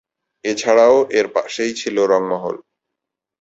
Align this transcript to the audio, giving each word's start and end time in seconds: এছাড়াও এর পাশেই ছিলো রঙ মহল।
এছাড়াও 0.45 0.97
এর 1.11 1.27
পাশেই 1.27 1.73
ছিলো 1.73 2.01
রঙ 2.05 2.23
মহল। 2.29 2.55